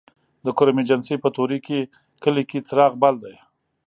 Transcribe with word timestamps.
د 0.45 0.47
کرم 0.57 0.77
ایجنسۍ 0.79 1.15
په 1.23 1.29
طوري 1.35 1.59
کلي 2.23 2.43
کې 2.49 2.59
څراغ 2.67 2.93
بل 3.01 3.15
دی 3.23 3.35